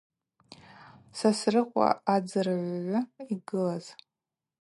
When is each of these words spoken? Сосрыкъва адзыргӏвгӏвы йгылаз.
Сосрыкъва 1.17 1.89
адзыргӏвгӏвы 2.13 2.99
йгылаз. 3.33 3.85